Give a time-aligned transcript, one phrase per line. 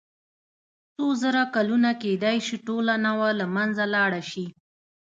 [0.95, 4.45] څو زره کلونه کېدای شي ټوله نوعه له منځه لاړه شي.